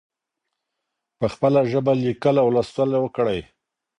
[1.19, 3.39] په خپله ژبه لیکل او لوستل وکړئ.